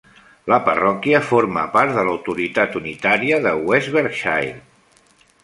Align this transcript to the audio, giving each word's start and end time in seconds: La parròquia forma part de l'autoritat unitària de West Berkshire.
La 0.51 0.57
parròquia 0.69 1.19
forma 1.31 1.65
part 1.75 1.93
de 1.97 2.05
l'autoritat 2.07 2.79
unitària 2.81 3.39
de 3.45 3.53
West 3.69 3.93
Berkshire. 3.99 4.59